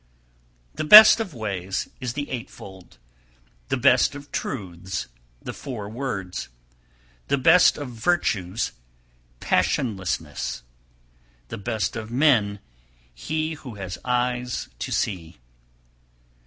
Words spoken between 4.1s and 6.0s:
of truths the four